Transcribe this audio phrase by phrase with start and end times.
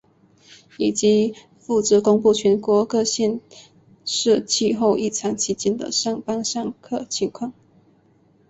[0.79, 3.39] 以及负责公布全国各县
[4.03, 7.53] 市气候异常期间的上班上课情况。